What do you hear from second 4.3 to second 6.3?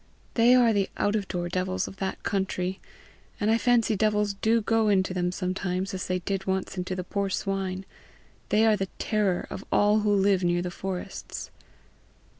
do go into them sometimes, as they